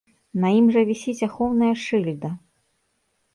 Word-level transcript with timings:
На 0.45 0.49
ім 0.59 0.69
жа 0.75 0.81
вісіць 0.91 1.23
ахоўная 1.27 1.69
шыльда! 1.83 2.29